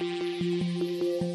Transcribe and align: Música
Música 0.00 1.31